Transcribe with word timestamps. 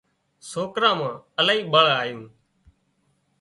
سوڪران 0.51 0.95
مان 0.99 1.13
الاهي 1.39 1.61
ٻۯ 1.73 1.85
آيون 2.01 2.23